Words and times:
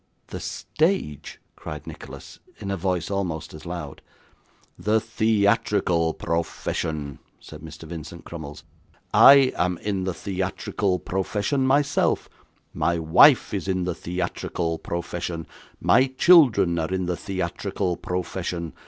'The 0.29 0.39
stage!' 0.39 1.39
cried 1.55 1.85
Nicholas, 1.85 2.39
in 2.57 2.71
a 2.71 2.75
voice 2.75 3.11
almost 3.11 3.53
as 3.53 3.67
loud. 3.67 4.01
'The 4.79 4.99
theatrical 4.99 6.15
profession,' 6.15 7.19
said 7.39 7.61
Mr. 7.61 7.83
Vincent 7.87 8.25
Crummles. 8.25 8.63
'I 9.13 9.53
am 9.57 9.77
in 9.77 10.05
the 10.05 10.13
theatrical 10.15 10.97
profession 10.97 11.67
myself, 11.67 12.27
my 12.73 12.97
wife 12.97 13.53
is 13.53 13.67
in 13.67 13.83
the 13.83 13.93
theatrical 13.93 14.79
profession, 14.79 15.45
my 15.79 16.07
children 16.07 16.79
are 16.79 16.91
in 16.91 17.05
the 17.05 17.15
theatrical 17.15 17.95
profession. 17.95 18.73